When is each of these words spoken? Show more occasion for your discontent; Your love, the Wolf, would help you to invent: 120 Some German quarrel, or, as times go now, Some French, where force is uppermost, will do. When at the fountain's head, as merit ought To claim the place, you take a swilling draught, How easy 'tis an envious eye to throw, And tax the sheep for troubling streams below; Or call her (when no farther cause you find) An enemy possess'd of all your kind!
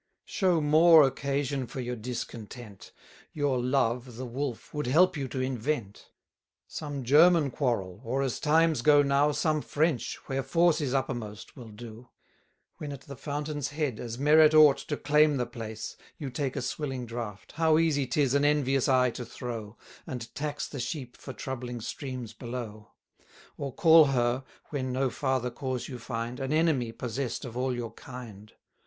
Show 0.25 0.61
more 0.61 1.03
occasion 1.03 1.67
for 1.67 1.79
your 1.79 1.95
discontent; 1.95 2.91
Your 3.33 3.59
love, 3.61 4.15
the 4.15 4.25
Wolf, 4.25 4.73
would 4.73 4.87
help 4.87 5.15
you 5.15 5.27
to 5.27 5.39
invent: 5.39 6.09
120 6.67 6.67
Some 6.99 7.03
German 7.03 7.51
quarrel, 7.51 8.01
or, 8.03 8.23
as 8.23 8.39
times 8.39 8.81
go 8.81 9.03
now, 9.03 9.31
Some 9.31 9.61
French, 9.61 10.15
where 10.25 10.41
force 10.41 10.81
is 10.81 10.95
uppermost, 10.95 11.55
will 11.55 11.69
do. 11.69 12.09
When 12.79 12.91
at 12.91 13.01
the 13.01 13.15
fountain's 13.15 13.67
head, 13.67 13.99
as 13.99 14.17
merit 14.17 14.55
ought 14.55 14.77
To 14.79 14.97
claim 14.97 15.37
the 15.37 15.45
place, 15.45 15.95
you 16.17 16.31
take 16.31 16.55
a 16.55 16.63
swilling 16.63 17.05
draught, 17.05 17.51
How 17.57 17.77
easy 17.77 18.07
'tis 18.07 18.33
an 18.33 18.43
envious 18.43 18.89
eye 18.89 19.11
to 19.11 19.23
throw, 19.23 19.77
And 20.07 20.33
tax 20.33 20.67
the 20.67 20.79
sheep 20.79 21.15
for 21.15 21.31
troubling 21.31 21.79
streams 21.79 22.33
below; 22.33 22.93
Or 23.55 23.71
call 23.71 24.05
her 24.05 24.45
(when 24.71 24.91
no 24.91 25.11
farther 25.11 25.51
cause 25.51 25.87
you 25.87 25.99
find) 25.99 26.39
An 26.39 26.51
enemy 26.51 26.91
possess'd 26.91 27.45
of 27.45 27.55
all 27.55 27.75
your 27.75 27.91
kind! 27.93 28.51